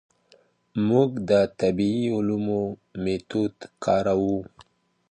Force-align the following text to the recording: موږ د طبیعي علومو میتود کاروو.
موږ 0.87 1.09
د 1.29 1.31
طبیعي 1.59 2.05
علومو 2.17 2.61
میتود 3.03 3.55
کاروو. 3.83 4.37